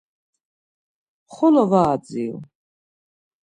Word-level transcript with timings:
Xolo 1.33 1.63
var 1.71 1.87
adziru. 1.93 2.37